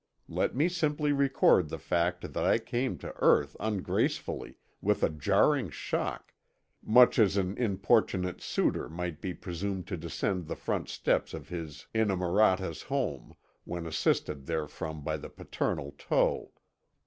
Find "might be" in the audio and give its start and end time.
8.89-9.35